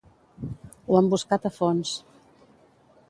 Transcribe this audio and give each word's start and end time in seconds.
Ho 0.87 0.97
han 0.99 1.11
buscat 1.11 1.45
a 1.45 1.53
fons. 1.59 1.93